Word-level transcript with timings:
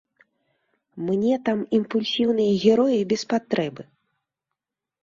Мне 1.09 1.33
там 1.49 1.59
імпульсіўныя 1.81 2.59
героі 2.65 2.99
без 3.13 3.21
патрэбы. 3.37 3.83